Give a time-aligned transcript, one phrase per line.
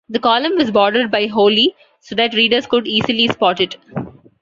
[0.09, 3.77] The column was bordered by holly so that readers could easily spot it.